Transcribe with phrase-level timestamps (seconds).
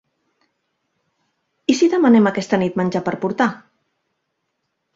[1.73, 3.51] I si demanem aquesta nit menjar per portar?